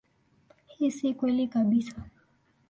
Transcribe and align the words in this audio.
Hii 0.67 0.91
si 0.91 1.13
kweli 1.13 1.47
kabisa. 1.47 2.05